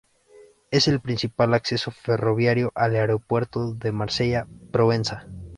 Es 0.71 0.87
el 0.87 0.99
principal 0.99 1.53
acceso 1.53 1.91
ferroviario 1.91 2.71
al 2.73 2.95
Aeropuerto 2.95 3.75
de 3.75 3.91
Marsella-Provenza. 3.91 5.27